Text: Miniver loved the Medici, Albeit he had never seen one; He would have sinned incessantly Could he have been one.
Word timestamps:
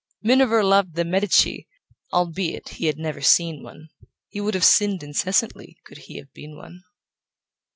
Miniver 0.23 0.63
loved 0.63 0.95
the 0.95 1.05
Medici, 1.05 1.67
Albeit 2.11 2.69
he 2.69 2.87
had 2.87 2.97
never 2.97 3.21
seen 3.21 3.61
one; 3.61 3.89
He 4.29 4.41
would 4.41 4.55
have 4.55 4.65
sinned 4.65 5.03
incessantly 5.03 5.77
Could 5.85 5.99
he 5.99 6.17
have 6.17 6.33
been 6.33 6.57
one. 6.57 6.81